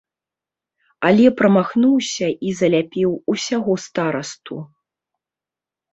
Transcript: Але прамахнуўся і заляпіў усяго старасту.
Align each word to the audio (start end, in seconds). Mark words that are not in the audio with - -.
Але 1.09 1.25
прамахнуўся 1.41 2.27
і 2.49 2.55
заляпіў 2.61 3.09
усяго 3.35 3.73
старасту. 3.87 4.55